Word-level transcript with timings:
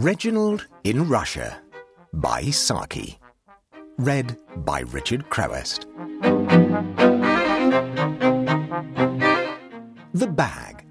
Reginald 0.00 0.66
in 0.82 1.06
Russia 1.10 1.60
by 2.14 2.44
Saki. 2.44 3.18
Read 3.98 4.34
by 4.64 4.80
Richard 4.80 5.28
Crowest. 5.28 5.86
The 10.14 10.26
Bag. 10.26 10.86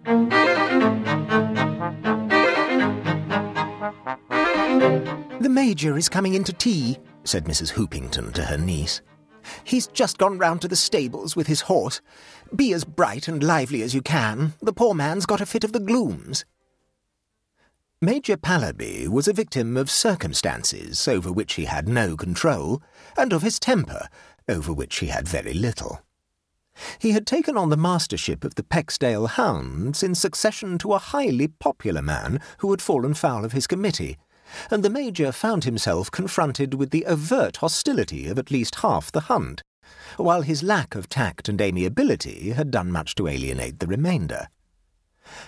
The 5.42 5.50
Major 5.50 5.98
is 5.98 6.08
coming 6.08 6.36
in 6.36 6.44
to 6.44 6.54
tea, 6.54 7.00
said 7.24 7.46
Mrs. 7.46 7.72
Hoopington 7.72 8.32
to 8.34 8.44
her 8.44 8.60
niece. 8.60 9.02
He's 9.64 9.88
just 9.88 10.20
gone 10.20 10.38
round 10.38 10.62
to 10.62 10.68
the 10.68 10.76
stables 10.76 11.36
with 11.36 11.48
his 11.48 11.62
horse. 11.62 12.00
Be 12.56 12.74
as 12.74 12.84
bright 12.84 13.28
and 13.28 13.42
lively 13.42 13.82
as 13.82 13.96
you 13.96 14.04
can. 14.04 14.54
The 14.62 14.72
poor 14.72 14.94
man's 14.94 15.26
got 15.26 15.42
a 15.42 15.48
fit 15.48 15.64
of 15.64 15.72
the 15.72 15.80
glooms. 15.80 16.46
Major 18.02 18.38
Pallaby 18.38 19.10
was 19.10 19.28
a 19.28 19.34
victim 19.34 19.76
of 19.76 19.92
circumstances 19.92 21.06
over 21.06 21.34
which 21.34 21.56
he 21.56 21.66
had 21.66 21.90
no 21.90 22.16
control, 22.16 22.82
and 23.18 23.34
of 23.34 23.42
his 23.42 23.60
temper, 23.60 24.08
over 24.48 24.72
which 24.72 25.00
he 25.00 25.08
had 25.08 25.28
very 25.28 25.54
little. 25.54 26.00
He 26.98 27.12
had 27.12 27.28
taken 27.28 27.58
on 27.58 27.70
the 27.70 27.76
mastership 27.76 28.46
of 28.46 28.56
the 28.56 28.64
Pexdale 28.64 29.28
Hounds 29.28 30.02
in 30.02 30.16
succession 30.16 30.78
to 30.78 30.94
a 30.94 30.98
highly 30.98 31.50
popular 31.50 32.02
man 32.02 32.40
who 32.60 32.72
had 32.72 32.82
fallen 32.82 33.16
foul 33.16 33.44
of 33.44 33.52
his 33.52 33.68
committee, 33.68 34.18
and 34.72 34.82
the 34.82 34.90
Major 34.90 35.34
found 35.34 35.66
himself 35.66 36.10
confronted 36.10 36.76
with 36.76 36.92
the 36.92 37.06
overt 37.06 37.58
hostility 37.58 38.28
of 38.28 38.40
at 38.40 38.50
least 38.50 38.76
half 38.76 39.12
the 39.12 39.28
hunt, 39.28 39.62
while 40.16 40.44
his 40.44 40.64
lack 40.64 40.96
of 40.96 41.10
tact 41.10 41.50
and 41.50 41.60
amiability 41.60 42.52
had 42.52 42.72
done 42.72 42.94
much 42.94 43.14
to 43.16 43.28
alienate 43.28 43.80
the 43.80 43.88
remainder. 43.88 44.48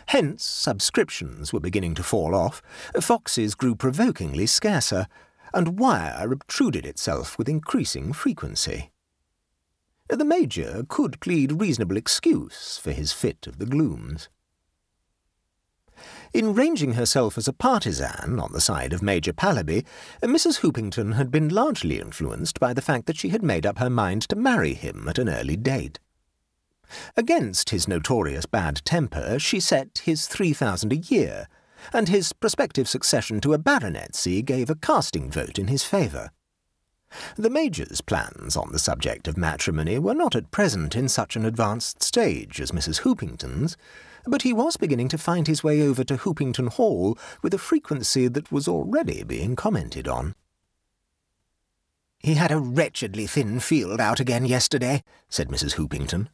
Hence, 0.08 0.44
subscriptions 0.44 1.52
were 1.52 1.60
beginning 1.60 1.96
to 1.96 2.04
fall 2.04 2.36
off, 2.36 2.62
foxes 3.00 3.56
grew 3.56 3.76
provokingly 3.76 4.46
scarcer, 4.46 5.08
and 5.54 5.80
wire 5.80 6.32
obtruded 6.32 6.86
itself 6.86 7.38
with 7.38 7.50
increasing 7.50 8.14
frequency. 8.14 8.92
The 10.10 10.26
Major 10.26 10.84
could 10.88 11.20
plead 11.22 11.62
reasonable 11.62 11.98
excuse 11.98 12.78
for 12.78 12.92
his 12.92 13.14
fit 13.14 13.48
of 13.48 13.60
the 13.60 13.66
glooms. 13.66 14.30
In 16.34 16.54
ranging 16.54 16.94
herself 16.94 17.38
as 17.38 17.48
a 17.48 17.54
partisan 17.54 18.40
on 18.40 18.52
the 18.54 18.62
side 18.62 18.94
of 18.94 19.02
Major 19.02 19.34
Pallaby, 19.34 19.86
Mrs. 20.22 20.60
Hoopington 20.60 21.16
had 21.16 21.32
been 21.32 21.50
largely 21.50 22.00
influenced 22.00 22.60
by 22.60 22.74
the 22.74 22.82
fact 22.82 23.06
that 23.06 23.18
she 23.18 23.30
had 23.30 23.44
made 23.44 23.66
up 23.66 23.80
her 23.80 23.90
mind 23.90 24.24
to 24.30 24.36
marry 24.36 24.74
him 24.74 25.08
at 25.08 25.18
an 25.18 25.30
early 25.30 25.58
date. 25.58 26.00
Against 27.16 27.70
his 27.70 27.88
notorious 27.88 28.46
bad 28.46 28.82
temper, 28.86 29.40
she 29.40 29.60
set 29.60 30.02
his 30.04 30.28
three 30.28 30.54
thousand 30.54 30.92
a 30.94 30.98
year, 30.98 31.48
and 31.94 32.10
his 32.10 32.34
prospective 32.34 32.88
succession 32.88 33.42
to 33.42 33.54
a 33.54 33.60
baronetcy 33.60 34.44
gave 34.44 34.70
a 34.70 34.76
casting 34.76 35.32
vote 35.32 35.58
in 35.58 35.68
his 35.68 35.84
favour. 35.84 36.32
The 37.36 37.50
Major's 37.50 38.02
plans 38.02 38.56
on 38.56 38.72
the 38.72 38.80
subject 38.80 39.28
of 39.28 39.38
matrimony 39.38 40.00
were 40.00 40.14
not 40.14 40.36
at 40.36 40.52
present 40.52 40.96
in 40.96 41.10
such 41.10 41.36
an 41.36 41.46
advanced 41.46 42.02
stage 42.02 42.62
as 42.62 42.72
Mrs. 42.72 43.02
Hoopington's, 43.02 43.76
but 44.26 44.44
he 44.44 44.54
was 44.54 44.78
beginning 44.78 45.10
to 45.10 45.18
find 45.18 45.48
his 45.48 45.64
way 45.64 45.82
over 45.82 46.04
to 46.04 46.18
Hoopington 46.18 46.70
Hall 46.70 47.18
with 47.42 47.54
a 47.54 47.58
frequency 47.58 48.28
that 48.28 48.52
was 48.52 48.68
already 48.68 49.24
being 49.24 49.56
commented 49.56 50.08
on. 50.08 50.36
He 52.20 52.36
had 52.36 52.52
a 52.52 52.60
wretchedly 52.60 53.26
thin 53.28 53.60
field 53.60 54.00
out 54.00 54.20
again 54.20 54.46
yesterday, 54.46 55.04
said 55.28 55.50
Mrs. 55.50 55.74
Hoopington. 55.74 56.28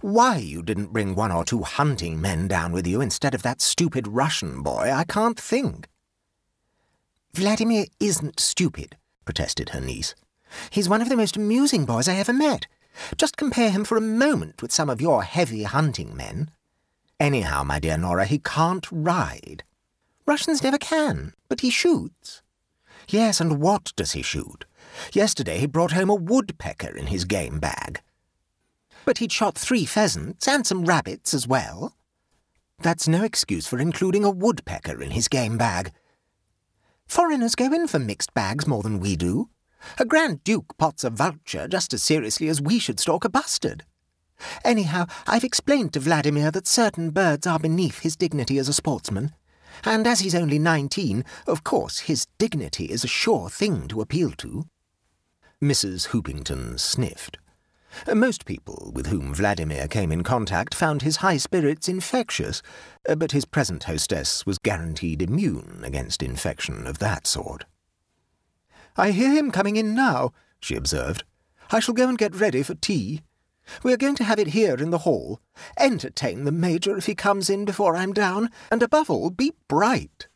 Why 0.00 0.36
you 0.36 0.62
didn't 0.62 0.92
bring 0.92 1.14
one 1.14 1.32
or 1.32 1.44
two 1.44 1.62
hunting 1.62 2.20
men 2.20 2.48
down 2.48 2.72
with 2.72 2.86
you 2.86 3.00
instead 3.00 3.34
of 3.34 3.42
that 3.42 3.60
stupid 3.60 4.08
Russian 4.08 4.62
boy, 4.62 4.90
I 4.92 5.04
can't 5.04 5.38
think. 5.38 5.88
Vladimir 7.32 7.86
isn't 7.98 8.40
stupid, 8.40 8.96
protested 9.24 9.70
her 9.70 9.80
niece. 9.80 10.14
He's 10.70 10.88
one 10.88 11.00
of 11.00 11.08
the 11.08 11.16
most 11.16 11.36
amusing 11.36 11.84
boys 11.84 12.08
I 12.08 12.16
ever 12.16 12.32
met. 12.32 12.66
Just 13.16 13.36
compare 13.36 13.70
him 13.70 13.84
for 13.84 13.96
a 13.96 14.02
moment 14.02 14.62
with 14.62 14.72
some 14.72 14.90
of 14.90 15.00
your 15.00 15.22
heavy 15.22 15.62
hunting 15.62 16.16
men. 16.16 16.50
Anyhow, 17.18 17.62
my 17.62 17.78
dear 17.78 17.96
Nora, 17.96 18.24
he 18.24 18.38
can't 18.38 18.86
ride. 18.90 19.62
Russians 20.26 20.62
never 20.62 20.78
can, 20.78 21.34
but 21.48 21.60
he 21.60 21.70
shoots. 21.70 22.42
Yes, 23.08 23.40
and 23.40 23.60
what 23.60 23.92
does 23.96 24.12
he 24.12 24.22
shoot? 24.22 24.64
Yesterday 25.12 25.58
he 25.58 25.66
brought 25.66 25.92
home 25.92 26.10
a 26.10 26.14
woodpecker 26.14 26.96
in 26.96 27.08
his 27.08 27.24
game 27.24 27.58
bag. 27.58 28.00
But 29.04 29.18
he'd 29.18 29.32
shot 29.32 29.56
three 29.56 29.84
pheasants 29.84 30.46
and 30.46 30.66
some 30.66 30.84
rabbits 30.84 31.34
as 31.34 31.46
well. 31.46 31.94
That's 32.78 33.08
no 33.08 33.24
excuse 33.24 33.66
for 33.66 33.78
including 33.78 34.24
a 34.24 34.30
woodpecker 34.30 35.02
in 35.02 35.10
his 35.10 35.28
game 35.28 35.58
bag. 35.58 35.92
Foreigners 37.06 37.54
go 37.54 37.72
in 37.72 37.88
for 37.88 37.98
mixed 37.98 38.32
bags 38.34 38.66
more 38.66 38.82
than 38.82 39.00
we 39.00 39.16
do. 39.16 39.48
A 39.98 40.04
Grand 40.04 40.44
Duke 40.44 40.76
pots 40.78 41.04
a 41.04 41.10
vulture 41.10 41.66
just 41.66 41.92
as 41.92 42.02
seriously 42.02 42.48
as 42.48 42.60
we 42.60 42.78
should 42.78 43.00
stalk 43.00 43.24
a 43.24 43.28
bustard. 43.28 43.84
Anyhow, 44.64 45.06
I've 45.26 45.44
explained 45.44 45.92
to 45.94 46.00
Vladimir 46.00 46.50
that 46.50 46.66
certain 46.66 47.10
birds 47.10 47.46
are 47.46 47.58
beneath 47.58 48.00
his 48.00 48.16
dignity 48.16 48.58
as 48.58 48.68
a 48.68 48.72
sportsman. 48.72 49.32
And 49.84 50.06
as 50.06 50.20
he's 50.20 50.34
only 50.34 50.58
nineteen, 50.58 51.24
of 51.46 51.64
course 51.64 52.00
his 52.00 52.26
dignity 52.38 52.86
is 52.86 53.04
a 53.04 53.08
sure 53.08 53.48
thing 53.48 53.88
to 53.88 54.00
appeal 54.00 54.30
to. 54.38 54.66
Mrs. 55.62 56.08
Hoopington 56.08 56.78
sniffed. 56.78 57.38
Most 58.12 58.44
people 58.44 58.92
with 58.94 59.06
whom 59.06 59.34
Vladimir 59.34 59.88
came 59.88 60.12
in 60.12 60.22
contact 60.22 60.74
found 60.74 61.02
his 61.02 61.16
high 61.16 61.36
spirits 61.36 61.88
infectious, 61.88 62.62
but 63.16 63.32
his 63.32 63.44
present 63.44 63.84
hostess 63.84 64.46
was 64.46 64.58
guaranteed 64.58 65.22
immune 65.22 65.82
against 65.84 66.22
infection 66.22 66.86
of 66.86 66.98
that 66.98 67.26
sort. 67.26 67.64
I 68.96 69.10
hear 69.10 69.32
him 69.32 69.50
coming 69.50 69.76
in 69.76 69.94
now, 69.94 70.32
she 70.60 70.74
observed. 70.76 71.24
I 71.70 71.80
shall 71.80 71.94
go 71.94 72.08
and 72.08 72.18
get 72.18 72.34
ready 72.34 72.62
for 72.62 72.74
tea. 72.74 73.22
We 73.82 73.92
are 73.92 73.98
going 73.98 74.16
to 74.16 74.24
have 74.24 74.38
it 74.38 74.48
here 74.48 74.74
in 74.74 74.90
the 74.90 74.98
hall. 74.98 75.40
Entertain 75.78 76.44
the 76.44 76.52
Major 76.52 76.96
if 76.96 77.06
he 77.06 77.14
comes 77.14 77.48
in 77.48 77.64
before 77.64 77.96
I'm 77.96 78.12
down, 78.12 78.50
and 78.70 78.82
above 78.82 79.10
all, 79.10 79.30
be 79.30 79.52
bright. 79.68 80.26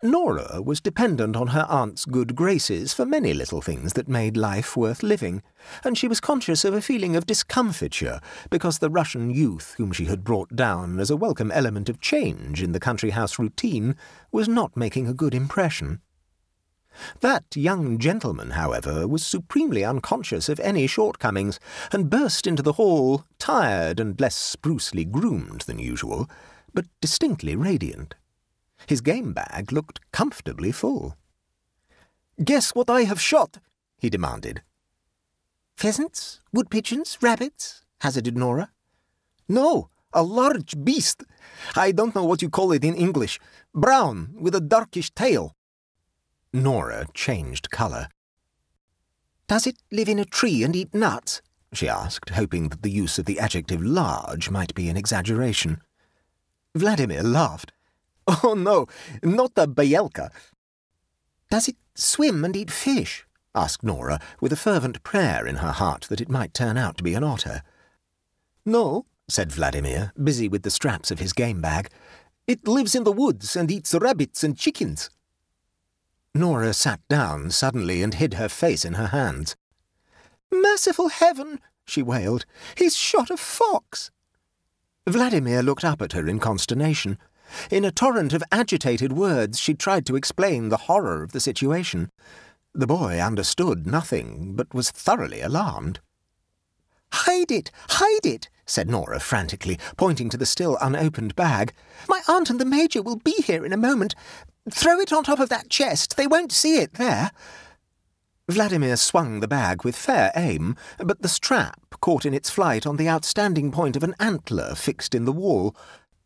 Nora 0.00 0.62
was 0.62 0.80
dependent 0.80 1.34
on 1.34 1.48
her 1.48 1.66
aunt's 1.68 2.04
good 2.04 2.36
graces 2.36 2.92
for 2.92 3.04
many 3.04 3.34
little 3.34 3.60
things 3.60 3.94
that 3.94 4.06
made 4.06 4.36
life 4.36 4.76
worth 4.76 5.02
living, 5.02 5.42
and 5.82 5.98
she 5.98 6.06
was 6.06 6.20
conscious 6.20 6.64
of 6.64 6.72
a 6.72 6.80
feeling 6.80 7.16
of 7.16 7.26
discomfiture 7.26 8.20
because 8.48 8.78
the 8.78 8.90
Russian 8.90 9.28
youth 9.28 9.74
whom 9.76 9.90
she 9.90 10.04
had 10.04 10.22
brought 10.22 10.54
down 10.54 11.00
as 11.00 11.10
a 11.10 11.16
welcome 11.16 11.50
element 11.50 11.88
of 11.88 12.00
change 12.00 12.62
in 12.62 12.70
the 12.70 12.78
country 12.78 13.10
house 13.10 13.40
routine 13.40 13.96
was 14.30 14.48
not 14.48 14.76
making 14.76 15.08
a 15.08 15.12
good 15.14 15.34
impression. 15.34 16.00
That 17.18 17.56
young 17.56 17.98
gentleman, 17.98 18.50
however, 18.50 19.08
was 19.08 19.26
supremely 19.26 19.84
unconscious 19.84 20.48
of 20.48 20.60
any 20.60 20.86
shortcomings, 20.86 21.58
and 21.90 22.08
burst 22.08 22.46
into 22.46 22.62
the 22.62 22.74
hall, 22.74 23.24
tired 23.40 23.98
and 23.98 24.20
less 24.20 24.56
sprucely 24.56 25.10
groomed 25.10 25.62
than 25.62 25.80
usual, 25.80 26.30
but 26.72 26.86
distinctly 27.00 27.56
radiant. 27.56 28.14
His 28.86 29.00
game 29.00 29.32
bag 29.32 29.72
looked 29.72 30.00
comfortably 30.12 30.72
full. 30.72 31.16
Guess 32.42 32.74
what 32.74 32.88
I 32.88 33.02
have 33.02 33.20
shot? 33.20 33.58
he 33.98 34.08
demanded. 34.08 34.62
Pheasants, 35.76 36.40
wood 36.52 36.70
pigeons, 36.70 37.18
rabbits? 37.20 37.84
hazarded 38.00 38.36
Nora. 38.36 38.70
No, 39.48 39.90
a 40.12 40.22
large 40.22 40.82
beast. 40.84 41.24
I 41.74 41.92
don't 41.92 42.14
know 42.14 42.24
what 42.24 42.42
you 42.42 42.48
call 42.48 42.72
it 42.72 42.84
in 42.84 42.94
English. 42.94 43.40
Brown, 43.74 44.34
with 44.38 44.54
a 44.54 44.60
darkish 44.60 45.10
tail. 45.10 45.54
Nora 46.52 47.06
changed 47.14 47.70
colour. 47.70 48.08
Does 49.48 49.66
it 49.66 49.76
live 49.90 50.08
in 50.08 50.18
a 50.18 50.24
tree 50.24 50.62
and 50.62 50.74
eat 50.76 50.94
nuts? 50.94 51.42
she 51.72 51.88
asked, 51.88 52.30
hoping 52.30 52.68
that 52.68 52.82
the 52.82 52.90
use 52.90 53.18
of 53.18 53.26
the 53.26 53.38
adjective 53.38 53.82
large 53.82 54.50
might 54.50 54.74
be 54.74 54.88
an 54.88 54.96
exaggeration. 54.96 55.80
Vladimir 56.74 57.22
laughed. 57.22 57.72
Oh, 58.44 58.54
no, 58.54 58.86
not 59.22 59.52
a 59.56 59.66
byelka. 59.66 60.30
Does 61.50 61.68
it 61.68 61.76
swim 61.94 62.44
and 62.44 62.54
eat 62.54 62.70
fish? 62.70 63.26
asked 63.54 63.82
Nora, 63.82 64.20
with 64.40 64.52
a 64.52 64.56
fervent 64.56 65.02
prayer 65.02 65.46
in 65.46 65.56
her 65.56 65.72
heart 65.72 66.02
that 66.10 66.20
it 66.20 66.28
might 66.28 66.52
turn 66.52 66.76
out 66.76 66.98
to 66.98 67.02
be 67.02 67.14
an 67.14 67.24
otter. 67.24 67.62
No, 68.66 69.06
said 69.28 69.50
Vladimir, 69.50 70.12
busy 70.22 70.46
with 70.46 70.62
the 70.62 70.70
straps 70.70 71.10
of 71.10 71.18
his 71.18 71.32
game 71.32 71.62
bag. 71.62 71.88
It 72.46 72.68
lives 72.68 72.94
in 72.94 73.04
the 73.04 73.12
woods 73.12 73.56
and 73.56 73.70
eats 73.70 73.94
rabbits 73.94 74.44
and 74.44 74.56
chickens. 74.56 75.10
Nora 76.34 76.74
sat 76.74 77.00
down 77.08 77.50
suddenly 77.50 78.02
and 78.02 78.14
hid 78.14 78.34
her 78.34 78.48
face 78.48 78.84
in 78.84 78.94
her 78.94 79.08
hands. 79.08 79.56
Merciful 80.52 81.08
heaven, 81.08 81.60
she 81.86 82.02
wailed. 82.02 82.44
He's 82.76 82.96
shot 82.96 83.30
a 83.30 83.36
fox. 83.36 84.10
Vladimir 85.06 85.62
looked 85.62 85.84
up 85.84 86.02
at 86.02 86.12
her 86.12 86.28
in 86.28 86.38
consternation. 86.38 87.18
In 87.70 87.84
a 87.84 87.90
torrent 87.90 88.32
of 88.32 88.42
agitated 88.52 89.12
words, 89.12 89.58
she 89.58 89.74
tried 89.74 90.06
to 90.06 90.16
explain 90.16 90.68
the 90.68 90.76
horror 90.88 91.22
of 91.22 91.32
the 91.32 91.40
situation. 91.40 92.10
The 92.74 92.86
boy 92.86 93.18
understood 93.18 93.86
nothing, 93.86 94.54
but 94.54 94.74
was 94.74 94.90
thoroughly 94.90 95.40
alarmed. 95.40 96.00
Hide 97.12 97.50
it! 97.50 97.70
Hide 97.88 98.26
it! 98.26 98.48
said 98.66 98.90
Nora 98.90 99.18
frantically, 99.18 99.78
pointing 99.96 100.28
to 100.28 100.36
the 100.36 100.46
still 100.46 100.76
unopened 100.80 101.34
bag. 101.34 101.72
My 102.08 102.20
aunt 102.28 102.50
and 102.50 102.60
the 102.60 102.64
Major 102.64 103.02
will 103.02 103.16
be 103.16 103.34
here 103.44 103.64
in 103.64 103.72
a 103.72 103.78
moment. 103.78 104.14
Throw 104.70 105.00
it 105.00 105.12
on 105.12 105.24
top 105.24 105.40
of 105.40 105.48
that 105.48 105.70
chest. 105.70 106.16
They 106.16 106.26
won't 106.26 106.52
see 106.52 106.76
it 106.76 106.94
there. 106.94 107.30
Vladimir 108.48 108.96
swung 108.96 109.40
the 109.40 109.48
bag 109.48 109.84
with 109.84 109.96
fair 109.96 110.32
aim, 110.34 110.76
but 110.98 111.22
the 111.22 111.28
strap 111.28 111.80
caught 112.00 112.24
in 112.24 112.32
its 112.32 112.50
flight 112.50 112.86
on 112.86 112.96
the 112.96 113.08
outstanding 113.08 113.70
point 113.70 113.96
of 113.96 114.02
an 114.02 114.14
antler 114.18 114.74
fixed 114.74 115.14
in 115.14 115.24
the 115.24 115.32
wall, 115.32 115.76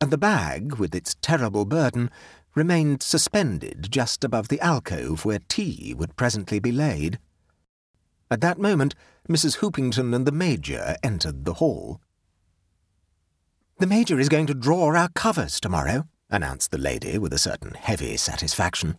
and 0.02 0.10
the 0.10 0.18
bag, 0.18 0.74
with 0.78 0.96
its 0.96 1.14
terrible 1.22 1.64
burden, 1.64 2.10
remained 2.56 3.04
suspended 3.04 3.86
just 3.88 4.24
above 4.24 4.48
the 4.48 4.60
alcove 4.60 5.24
where 5.24 5.38
tea 5.46 5.94
would 5.96 6.16
presently 6.16 6.58
be 6.58 6.72
laid. 6.72 7.20
At 8.28 8.40
that 8.40 8.58
moment, 8.58 8.96
Mrs. 9.28 9.58
Hoopington 9.58 10.12
and 10.12 10.26
the 10.26 10.32
Major 10.32 10.96
entered 11.04 11.44
the 11.44 11.54
hall. 11.54 12.00
The 13.78 13.86
Major 13.86 14.18
is 14.18 14.28
going 14.28 14.48
to 14.48 14.54
draw 14.54 14.92
our 14.92 15.08
covers 15.10 15.60
tomorrow, 15.60 16.08
announced 16.28 16.72
the 16.72 16.78
lady 16.78 17.16
with 17.16 17.32
a 17.32 17.38
certain 17.38 17.74
heavy 17.74 18.16
satisfaction. 18.16 18.98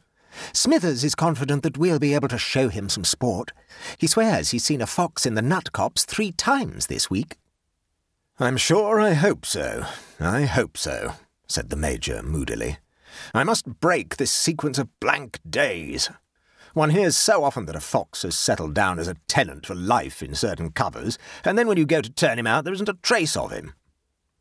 Smithers 0.53 1.03
is 1.03 1.15
confident 1.15 1.63
that 1.63 1.77
we'll 1.77 1.99
be 1.99 2.13
able 2.13 2.29
to 2.29 2.37
show 2.37 2.69
him 2.69 2.87
some 2.87 3.03
sport. 3.03 3.51
He 3.97 4.07
swears 4.07 4.51
he's 4.51 4.63
seen 4.63 4.81
a 4.81 4.87
fox 4.87 5.25
in 5.25 5.35
the 5.35 5.41
nut 5.41 5.73
copse 5.73 6.05
three 6.05 6.31
times 6.31 6.87
this 6.87 7.09
week. 7.09 7.35
I'm 8.39 8.57
sure 8.57 8.99
I 8.99 9.13
hope 9.13 9.45
so. 9.45 9.85
I 10.19 10.45
hope 10.45 10.75
so, 10.75 11.13
said 11.47 11.69
the 11.69 11.75
Major 11.75 12.23
moodily. 12.23 12.77
I 13.31 13.43
must 13.43 13.79
break 13.79 14.17
this 14.17 14.31
sequence 14.31 14.79
of 14.79 14.99
blank 14.99 15.37
days. 15.47 16.09
One 16.73 16.89
hears 16.89 17.15
so 17.15 17.43
often 17.43 17.67
that 17.67 17.75
a 17.75 17.79
fox 17.79 18.23
has 18.23 18.35
settled 18.35 18.73
down 18.73 18.97
as 18.97 19.07
a 19.07 19.17
tenant 19.27 19.67
for 19.67 19.75
life 19.75 20.23
in 20.23 20.33
certain 20.33 20.71
covers, 20.71 21.19
and 21.45 21.59
then 21.59 21.67
when 21.67 21.77
you 21.77 21.85
go 21.85 22.01
to 22.01 22.09
turn 22.09 22.39
him 22.39 22.47
out, 22.47 22.63
there 22.63 22.73
isn't 22.73 22.89
a 22.89 22.97
trace 23.03 23.37
of 23.37 23.51
him. 23.51 23.75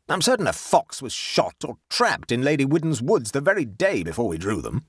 I'm 0.09 0.23
certain 0.23 0.47
a 0.47 0.53
fox 0.53 0.99
was 0.99 1.13
shot 1.13 1.57
or 1.63 1.77
trapped 1.91 2.31
in 2.31 2.41
Lady 2.41 2.65
Widden's 2.65 3.01
woods 3.01 3.29
the 3.29 3.41
very 3.41 3.63
day 3.63 4.01
before 4.01 4.27
we 4.27 4.39
drew 4.39 4.63
them. 4.63 4.85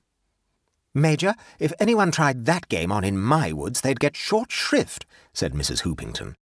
Major, 0.95 1.35
if 1.59 1.71
anyone 1.79 2.09
tried 2.09 2.45
that 2.45 2.69
game 2.69 2.91
on 2.91 3.03
in 3.03 3.19
my 3.19 3.53
woods, 3.53 3.81
they'd 3.81 3.99
get 3.99 4.17
short 4.17 4.51
shrift, 4.51 5.05
said 5.31 5.53
Mrs. 5.53 5.83
Hoopington. 5.83 6.33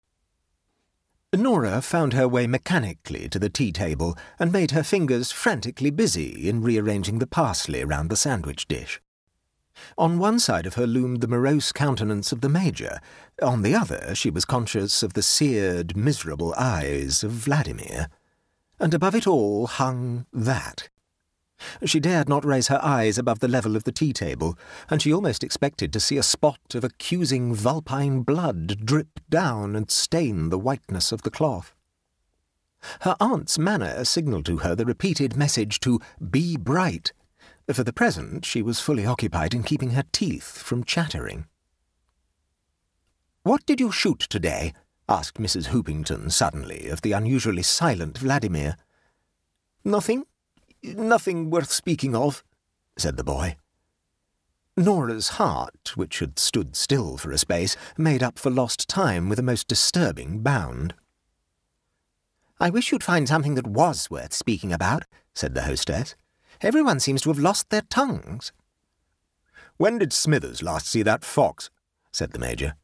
Nora 1.35 1.81
found 1.81 2.13
her 2.13 2.29
way 2.29 2.47
mechanically 2.47 3.27
to 3.31 3.39
the 3.39 3.49
tea 3.49 3.73
table 3.73 4.19
and 4.39 4.53
made 4.53 4.73
her 4.73 4.83
fingers 4.83 5.33
frantically 5.33 5.89
busy 5.89 6.47
in 6.47 6.61
rearranging 6.61 7.21
the 7.21 7.27
parsley 7.27 7.85
round 7.85 8.11
the 8.11 8.17
sandwich 8.17 8.69
dish. 8.69 9.01
On 9.97 10.19
one 10.19 10.39
side 10.39 10.67
of 10.67 10.75
her 10.75 10.87
loomed 10.87 11.23
the 11.23 11.29
morose 11.29 11.73
countenance 11.73 12.33
of 12.33 12.43
the 12.43 12.51
Major, 12.51 13.01
on 13.41 13.63
the 13.63 13.75
other 13.75 14.15
she 14.15 14.29
was 14.29 14.45
conscious 14.45 15.03
of 15.03 15.15
the 15.15 15.23
seared, 15.23 15.97
miserable 15.97 16.55
eyes 16.59 17.25
of 17.25 17.31
Vladimir, 17.31 18.09
and 18.79 18.93
above 18.93 19.15
it 19.15 19.27
all 19.27 19.67
hung 19.67 20.27
that. 20.35 20.91
She 21.85 22.01
dared 22.01 22.29
not 22.29 22.45
raise 22.45 22.69
her 22.69 22.83
eyes 22.83 23.19
above 23.19 23.41
the 23.41 23.49
level 23.49 23.77
of 23.77 23.85
the 23.85 23.93
tea 23.93 24.13
table, 24.13 24.59
and 24.89 25.01
she 25.01 25.13
almost 25.13 25.45
expected 25.45 25.93
to 25.93 26.01
see 26.01 26.17
a 26.17 26.23
spot 26.23 26.75
of 26.75 26.85
accusing 26.85 27.55
vulpine 27.55 28.23
blood 28.23 28.85
drip 28.85 29.21
down 29.29 29.77
and 29.77 29.91
stain 29.91 30.51
the 30.51 30.59
whiteness 30.59 31.13
of 31.13 31.23
the 31.23 31.31
cloth. 31.31 31.75
Her 33.01 33.17
aunt's 33.21 33.59
manner 33.59 34.05
signalled 34.05 34.47
to 34.47 34.59
her 34.59 34.75
the 34.75 34.85
repeated 34.85 35.37
message 35.37 35.81
to 35.81 36.01
be 36.31 36.57
bright. 36.57 37.13
For 37.73 37.85
the 37.85 37.93
present, 37.93 38.45
she 38.45 38.61
was 38.61 38.81
fully 38.81 39.07
occupied 39.07 39.55
in 39.55 39.63
keeping 39.63 39.91
her 39.91 40.05
teeth 40.13 40.59
from 40.59 40.85
chattering. 40.85 41.47
What 43.45 43.65
did 43.67 43.81
you 43.81 43.91
shoot 43.91 44.21
today? 44.21 44.73
asked 45.09 45.39
Mrs. 45.39 45.67
Hoopington 45.67 46.31
suddenly 46.31 46.89
of 46.89 47.03
the 47.03 47.13
unusually 47.13 47.63
silent 47.63 48.19
Vladimir. 48.19 48.77
Nothing, 49.85 50.25
Nothing 50.83 51.51
worth 51.51 51.71
speaking 51.71 52.15
of, 52.15 52.43
said 52.97 53.17
the 53.17 53.25
boy. 53.25 53.57
Nora's 54.77 55.29
heart, 55.31 55.97
which 55.97 56.19
had 56.19 56.39
stood 56.39 56.77
still 56.77 57.17
for 57.17 57.31
a 57.31 57.39
space, 57.39 57.77
made 57.97 58.23
up 58.23 58.39
for 58.39 58.51
lost 58.51 58.89
time 58.89 59.29
with 59.29 59.39
a 59.39 59.43
most 59.43 59.69
disturbing 59.69 60.41
bound. 60.41 60.95
I 62.59 62.71
wish 62.71 62.91
you'd 62.91 63.05
find 63.05 63.29
something 63.29 63.55
that 63.55 63.67
was 63.67 64.11
worth 64.11 64.33
speaking 64.33 64.73
about, 64.73 65.05
said 65.35 65.55
the 65.55 65.63
hostess. 65.63 66.15
Everyone 66.61 67.01
seems 67.01 67.23
to 67.23 67.31
have 67.31 67.39
lost 67.39 67.71
their 67.71 67.83
tongues. 67.83 68.53
When 69.77 69.99
did 69.99 70.13
Smithers 70.13 70.63
last 70.63 70.87
see 70.87 71.03
that 71.03 71.25
fox? 71.25 71.71
said 72.13 72.33
the 72.33 72.39
Major. 72.39 72.75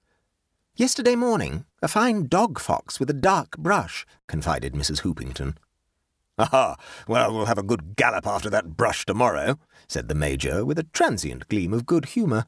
Yesterday 0.76 1.16
morning. 1.16 1.64
A 1.80 1.88
fine 1.88 2.26
dog 2.26 2.58
fox 2.58 2.98
with 2.98 3.08
a 3.08 3.14
dark 3.14 3.56
brush, 3.56 4.04
confided 4.26 4.74
Mrs. 4.74 5.02
Hoopington. 5.02 5.56
Aha! 6.38 6.76
Well, 7.08 7.34
we'll 7.34 7.46
have 7.46 7.58
a 7.58 7.64
good 7.64 7.96
gallop 7.96 8.26
after 8.26 8.48
that 8.50 8.76
brush 8.76 9.04
tomorrow, 9.04 9.58
said 9.88 10.08
the 10.08 10.14
Major, 10.14 10.64
with 10.64 10.78
a 10.78 10.84
transient 10.84 11.48
gleam 11.48 11.72
of 11.72 11.84
good 11.86 12.06
humour. 12.06 12.46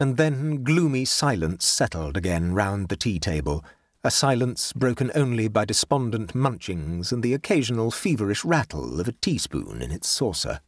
And 0.00 0.16
then 0.16 0.64
gloomy 0.64 1.04
silence 1.04 1.66
settled 1.66 2.16
again 2.16 2.54
round 2.54 2.88
the 2.88 2.96
tea 2.96 3.18
table, 3.18 3.64
a 4.02 4.10
silence 4.10 4.72
broken 4.72 5.10
only 5.14 5.48
by 5.48 5.64
despondent 5.64 6.34
munchings 6.34 7.12
and 7.12 7.22
the 7.22 7.34
occasional 7.34 7.90
feverish 7.90 8.44
rattle 8.44 9.00
of 9.00 9.08
a 9.08 9.12
teaspoon 9.12 9.82
in 9.82 9.90
its 9.90 10.08
saucer. 10.08 10.60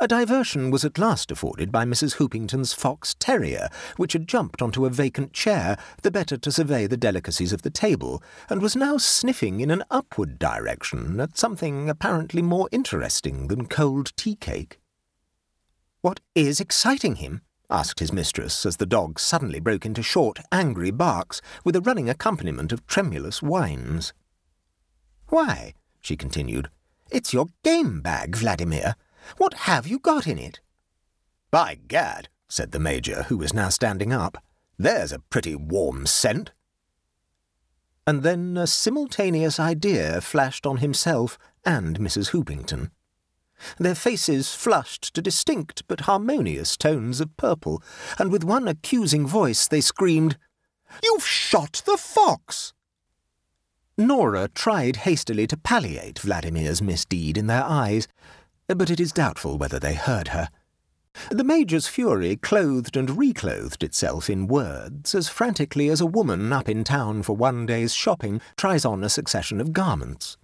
A 0.00 0.08
diversion 0.08 0.70
was 0.70 0.84
at 0.84 0.98
last 0.98 1.30
afforded 1.30 1.70
by 1.70 1.84
Mrs. 1.84 2.14
Hoopington's 2.14 2.72
fox 2.72 3.14
terrier, 3.18 3.68
which 3.96 4.12
had 4.12 4.28
jumped 4.28 4.62
onto 4.62 4.84
a 4.84 4.90
vacant 4.90 5.32
chair, 5.32 5.78
the 6.02 6.10
better 6.10 6.36
to 6.36 6.52
survey 6.52 6.86
the 6.86 6.96
delicacies 6.96 7.52
of 7.52 7.62
the 7.62 7.70
table, 7.70 8.22
and 8.48 8.60
was 8.60 8.76
now 8.76 8.96
sniffing 8.96 9.60
in 9.60 9.70
an 9.70 9.84
upward 9.90 10.38
direction 10.38 11.20
at 11.20 11.38
something 11.38 11.88
apparently 11.88 12.42
more 12.42 12.68
interesting 12.72 13.48
than 13.48 13.66
cold 13.66 14.12
tea 14.16 14.34
cake. 14.34 14.78
What 16.00 16.20
is 16.34 16.60
exciting 16.60 17.16
him? 17.16 17.42
asked 17.70 18.00
his 18.00 18.12
mistress, 18.12 18.66
as 18.66 18.78
the 18.78 18.86
dog 18.86 19.20
suddenly 19.20 19.60
broke 19.60 19.86
into 19.86 20.02
short, 20.02 20.40
angry 20.50 20.90
barks, 20.90 21.40
with 21.64 21.76
a 21.76 21.80
running 21.80 22.08
accompaniment 22.08 22.72
of 22.72 22.86
tremulous 22.86 23.42
whines. 23.42 24.12
Why, 25.28 25.74
she 26.00 26.16
continued, 26.16 26.68
it's 27.10 27.32
your 27.32 27.46
game 27.62 28.00
bag, 28.00 28.36
Vladimir. 28.36 28.94
What 29.36 29.54
have 29.54 29.86
you 29.86 29.98
got 29.98 30.26
in 30.26 30.38
it? 30.38 30.60
By 31.50 31.78
gad, 31.88 32.28
said 32.48 32.72
the 32.72 32.78
Major, 32.78 33.24
who 33.24 33.36
was 33.36 33.54
now 33.54 33.68
standing 33.68 34.12
up. 34.12 34.42
There's 34.78 35.12
a 35.12 35.18
pretty 35.18 35.54
warm 35.54 36.06
scent. 36.06 36.52
And 38.06 38.22
then 38.22 38.56
a 38.56 38.66
simultaneous 38.66 39.60
idea 39.60 40.20
flashed 40.20 40.66
on 40.66 40.78
himself 40.78 41.38
and 41.64 41.98
Mrs. 41.98 42.30
Hoopington. 42.30 42.90
Their 43.78 43.94
faces 43.94 44.54
flushed 44.54 45.14
to 45.14 45.22
distinct 45.22 45.86
but 45.86 46.00
harmonious 46.00 46.76
tones 46.76 47.20
of 47.20 47.36
purple, 47.36 47.82
and 48.18 48.32
with 48.32 48.42
one 48.42 48.66
accusing 48.66 49.26
voice 49.26 49.68
they 49.68 49.80
screamed, 49.80 50.38
You've 51.02 51.26
shot 51.26 51.82
the 51.84 51.96
fox! 51.96 52.72
Nora 53.98 54.48
tried 54.48 54.96
hastily 54.96 55.46
to 55.46 55.58
palliate 55.58 56.20
Vladimir's 56.20 56.80
misdeed 56.80 57.36
in 57.36 57.48
their 57.48 57.64
eyes, 57.64 58.08
but 58.74 58.90
it 58.90 59.00
is 59.00 59.12
doubtful 59.12 59.58
whether 59.58 59.78
they 59.78 59.94
heard 59.94 60.28
her. 60.28 60.48
The 61.30 61.44
Major's 61.44 61.88
fury 61.88 62.36
clothed 62.36 62.96
and 62.96 63.18
reclothed 63.18 63.82
itself 63.82 64.30
in 64.30 64.46
words 64.46 65.14
as 65.14 65.28
frantically 65.28 65.88
as 65.88 66.00
a 66.00 66.06
woman 66.06 66.52
up 66.52 66.68
in 66.68 66.84
town 66.84 67.22
for 67.22 67.34
one 67.34 67.66
day's 67.66 67.92
shopping 67.92 68.40
tries 68.56 68.84
on 68.84 69.02
a 69.02 69.08
succession 69.08 69.60
of 69.60 69.72
garments. 69.72 70.36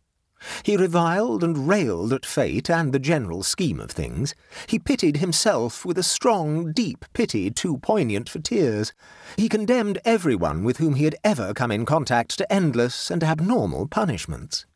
He 0.64 0.76
reviled 0.76 1.42
and 1.42 1.68
railed 1.68 2.12
at 2.12 2.26
fate 2.26 2.68
and 2.68 2.92
the 2.92 2.98
general 2.98 3.42
scheme 3.42 3.80
of 3.80 3.90
things. 3.90 4.34
He 4.66 4.78
pitied 4.78 5.16
himself 5.16 5.84
with 5.84 5.96
a 5.96 6.02
strong, 6.02 6.72
deep 6.72 7.04
pity 7.14 7.50
too 7.50 7.78
poignant 7.78 8.28
for 8.28 8.38
tears. 8.38 8.92
He 9.36 9.48
condemned 9.48 9.98
everyone 10.04 10.62
with 10.62 10.76
whom 10.76 10.94
he 10.94 11.04
had 11.04 11.16
ever 11.24 11.54
come 11.54 11.70
in 11.70 11.86
contact 11.86 12.36
to 12.38 12.52
endless 12.52 13.10
and 13.10 13.24
abnormal 13.24 13.88
punishments. 13.88 14.66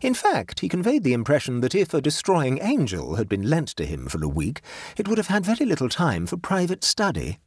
In 0.00 0.14
fact, 0.14 0.60
he 0.60 0.68
conveyed 0.68 1.04
the 1.04 1.12
impression 1.12 1.60
that 1.60 1.74
if 1.74 1.92
a 1.94 2.00
destroying 2.00 2.58
angel 2.62 3.16
had 3.16 3.28
been 3.28 3.48
lent 3.48 3.68
to 3.76 3.86
him 3.86 4.06
for 4.06 4.22
a 4.22 4.28
week, 4.28 4.60
it 4.96 5.08
would 5.08 5.18
have 5.18 5.28
had 5.28 5.44
very 5.44 5.66
little 5.66 5.88
time 5.88 6.26
for 6.26 6.36
private 6.36 6.84
study. 6.84 7.38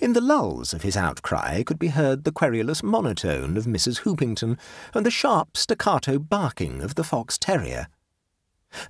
In 0.00 0.12
the 0.12 0.20
lulls 0.20 0.74
of 0.74 0.82
his 0.82 0.96
outcry 0.96 1.62
could 1.62 1.78
be 1.78 1.88
heard 1.88 2.24
the 2.24 2.32
querulous 2.32 2.82
monotone 2.82 3.56
of 3.56 3.64
Mrs. 3.64 4.00
Hoopington 4.00 4.58
and 4.92 5.06
the 5.06 5.10
sharp 5.10 5.56
staccato 5.56 6.18
barking 6.18 6.82
of 6.82 6.96
the 6.96 7.04
fox 7.04 7.38
terrier. 7.38 7.86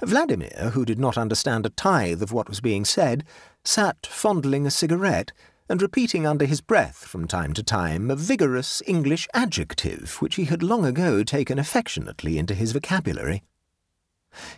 Vladimir, 0.00 0.70
who 0.72 0.84
did 0.84 0.98
not 0.98 1.18
understand 1.18 1.64
a 1.64 1.70
tithe 1.70 2.22
of 2.22 2.32
what 2.32 2.48
was 2.48 2.60
being 2.60 2.84
said, 2.84 3.24
sat 3.64 4.06
fondling 4.06 4.66
a 4.66 4.70
cigarette 4.70 5.32
and 5.68 5.82
repeating 5.82 6.26
under 6.26 6.46
his 6.46 6.60
breath 6.60 6.96
from 6.96 7.26
time 7.26 7.52
to 7.52 7.62
time 7.62 8.10
a 8.10 8.16
vigorous 8.16 8.82
English 8.86 9.28
adjective 9.34 10.16
which 10.20 10.36
he 10.36 10.44
had 10.44 10.62
long 10.62 10.84
ago 10.84 11.22
taken 11.22 11.58
affectionately 11.58 12.38
into 12.38 12.54
his 12.54 12.72
vocabulary. 12.72 13.42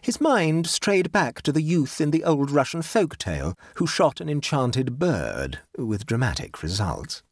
His 0.01 0.21
mind 0.21 0.67
strayed 0.67 1.13
back 1.13 1.43
to 1.43 1.53
the 1.53 1.63
youth 1.63 2.01
in 2.01 2.11
the 2.11 2.25
old 2.25 2.51
Russian 2.51 2.83
folk 2.83 3.17
tale 3.17 3.57
who 3.77 3.87
shot 3.87 4.21
an 4.21 4.29
enchanted 4.29 4.99
bird, 4.99 5.61
with 5.77 6.07
dramatic 6.07 6.63
results. 6.63 7.23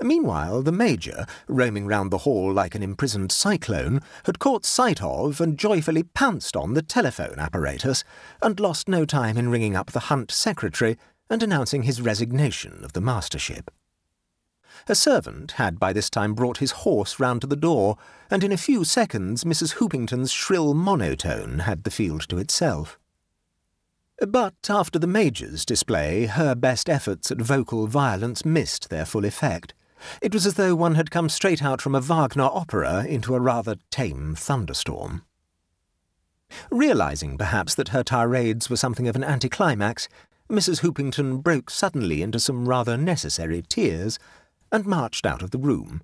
Meanwhile, 0.00 0.62
the 0.62 0.72
Major, 0.72 1.26
roaming 1.48 1.86
round 1.86 2.10
the 2.10 2.18
hall 2.18 2.52
like 2.52 2.74
an 2.74 2.82
imprisoned 2.82 3.32
cyclone, 3.32 4.00
had 4.24 4.38
caught 4.38 4.64
sight 4.64 5.02
of 5.02 5.40
and 5.40 5.58
joyfully 5.58 6.04
pounced 6.04 6.56
on 6.56 6.74
the 6.74 6.82
telephone 6.82 7.38
apparatus, 7.38 8.04
and 8.40 8.60
lost 8.60 8.88
no 8.88 9.04
time 9.04 9.36
in 9.36 9.48
ringing 9.50 9.74
up 9.74 9.90
the 9.90 10.00
Hunt 10.00 10.30
secretary 10.30 10.96
and 11.34 11.42
announcing 11.42 11.82
his 11.82 12.00
resignation 12.00 12.84
of 12.84 12.92
the 12.92 13.00
mastership. 13.00 13.68
A 14.86 14.94
servant 14.94 15.52
had 15.52 15.80
by 15.80 15.92
this 15.92 16.08
time 16.08 16.32
brought 16.32 16.58
his 16.58 16.70
horse 16.70 17.18
round 17.18 17.40
to 17.40 17.48
the 17.48 17.56
door, 17.56 17.96
and 18.30 18.44
in 18.44 18.52
a 18.52 18.56
few 18.56 18.84
seconds 18.84 19.42
Mrs. 19.42 19.72
Hoopington's 19.72 20.30
shrill 20.30 20.74
monotone 20.74 21.58
had 21.58 21.82
the 21.82 21.90
field 21.90 22.28
to 22.28 22.38
itself. 22.38 23.00
But 24.20 24.54
after 24.70 25.00
the 25.00 25.08
Major's 25.08 25.64
display, 25.64 26.26
her 26.26 26.54
best 26.54 26.88
efforts 26.88 27.32
at 27.32 27.38
vocal 27.38 27.88
violence 27.88 28.44
missed 28.44 28.88
their 28.88 29.04
full 29.04 29.24
effect. 29.24 29.74
It 30.22 30.32
was 30.32 30.46
as 30.46 30.54
though 30.54 30.76
one 30.76 30.94
had 30.94 31.10
come 31.10 31.28
straight 31.28 31.64
out 31.64 31.82
from 31.82 31.96
a 31.96 32.00
Wagner 32.00 32.44
opera 32.44 33.04
into 33.08 33.34
a 33.34 33.40
rather 33.40 33.74
tame 33.90 34.36
thunderstorm. 34.36 35.24
Realizing, 36.70 37.36
perhaps, 37.36 37.74
that 37.74 37.88
her 37.88 38.04
tirades 38.04 38.70
were 38.70 38.76
something 38.76 39.08
of 39.08 39.16
an 39.16 39.24
anticlimax, 39.24 40.08
Mrs. 40.50 40.80
Hoopington 40.80 41.42
broke 41.42 41.70
suddenly 41.70 42.20
into 42.20 42.38
some 42.38 42.68
rather 42.68 42.96
necessary 42.96 43.62
tears 43.62 44.18
and 44.70 44.84
marched 44.84 45.24
out 45.24 45.42
of 45.42 45.50
the 45.52 45.58
room, 45.58 46.02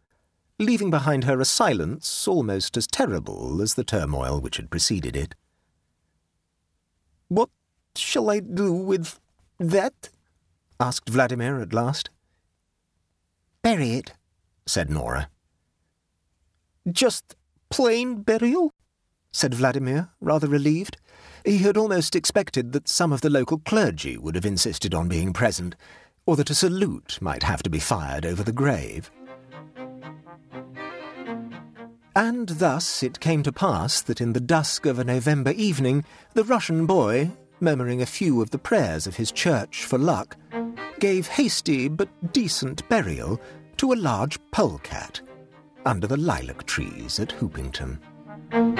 leaving 0.58 0.90
behind 0.90 1.24
her 1.24 1.40
a 1.40 1.44
silence 1.44 2.26
almost 2.26 2.76
as 2.76 2.86
terrible 2.86 3.60
as 3.60 3.74
the 3.74 3.84
turmoil 3.84 4.40
which 4.40 4.56
had 4.56 4.70
preceded 4.70 5.14
it. 5.14 5.34
What 7.28 7.50
shall 7.94 8.30
I 8.30 8.40
do 8.40 8.72
with 8.72 9.20
that? 9.58 10.08
asked 10.78 11.10
Vladimir 11.10 11.60
at 11.60 11.74
last. 11.74 12.08
Bury 13.62 13.92
it, 13.92 14.14
said 14.66 14.88
Nora. 14.88 15.28
Just 16.90 17.36
plain 17.68 18.22
burial? 18.22 18.72
Said 19.32 19.54
Vladimir, 19.54 20.10
rather 20.20 20.48
relieved. 20.48 20.96
He 21.44 21.58
had 21.58 21.76
almost 21.76 22.16
expected 22.16 22.72
that 22.72 22.88
some 22.88 23.12
of 23.12 23.20
the 23.20 23.30
local 23.30 23.58
clergy 23.58 24.16
would 24.16 24.34
have 24.34 24.46
insisted 24.46 24.94
on 24.94 25.08
being 25.08 25.32
present, 25.32 25.76
or 26.26 26.36
that 26.36 26.50
a 26.50 26.54
salute 26.54 27.18
might 27.20 27.42
have 27.42 27.62
to 27.62 27.70
be 27.70 27.78
fired 27.78 28.26
over 28.26 28.42
the 28.42 28.52
grave. 28.52 29.10
And 32.16 32.48
thus 32.48 33.02
it 33.02 33.20
came 33.20 33.42
to 33.44 33.52
pass 33.52 34.00
that 34.02 34.20
in 34.20 34.32
the 34.32 34.40
dusk 34.40 34.84
of 34.84 34.98
a 34.98 35.04
November 35.04 35.52
evening, 35.52 36.04
the 36.34 36.44
Russian 36.44 36.84
boy, 36.84 37.30
murmuring 37.60 38.02
a 38.02 38.06
few 38.06 38.42
of 38.42 38.50
the 38.50 38.58
prayers 38.58 39.06
of 39.06 39.16
his 39.16 39.30
church 39.30 39.84
for 39.84 39.98
luck, 39.98 40.36
gave 40.98 41.28
hasty 41.28 41.88
but 41.88 42.32
decent 42.32 42.86
burial 42.88 43.40
to 43.76 43.92
a 43.92 43.94
large 43.94 44.38
polecat 44.50 45.20
under 45.86 46.06
the 46.06 46.16
lilac 46.16 46.66
trees 46.66 47.18
at 47.18 47.30
Hoopington. 47.30 47.98
Thank 48.50 48.78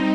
you. 0.00 0.05